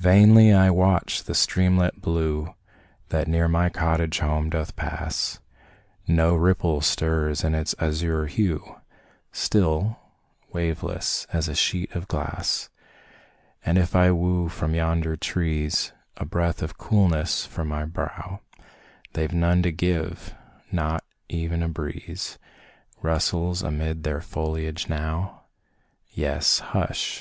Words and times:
Vainly 0.00 0.54
I 0.54 0.70
watch 0.70 1.24
the 1.24 1.34
streamlet 1.34 2.00
blue 2.00 2.54
That 3.10 3.28
near 3.28 3.46
my 3.46 3.68
cottage 3.68 4.20
home 4.20 4.48
doth 4.48 4.74
pass, 4.74 5.38
No 6.08 6.34
ripple 6.34 6.80
stirs 6.80 7.44
its 7.44 7.74
azure 7.78 8.24
hue, 8.24 8.76
Still 9.32 9.98
waveless, 10.50 11.26
as 11.30 11.46
a 11.46 11.54
sheet 11.54 11.92
of 11.94 12.08
glass 12.08 12.70
And 13.66 13.76
if 13.76 13.94
I 13.94 14.12
woo 14.12 14.48
from 14.48 14.74
yonder 14.74 15.14
trees 15.14 15.92
A 16.16 16.24
breath 16.24 16.62
of 16.62 16.78
coolness 16.78 17.44
for 17.44 17.62
my 17.66 17.84
brow, 17.84 18.40
They've 19.12 19.34
none 19.34 19.60
to 19.62 19.72
give 19.72 20.34
not 20.72 21.04
e'en 21.30 21.62
a 21.62 21.68
breeze 21.68 22.38
Rustles 23.02 23.60
amid 23.62 24.04
their 24.04 24.22
foliage 24.22 24.88
now; 24.88 25.42
Yes, 26.14 26.60
hush! 26.60 27.12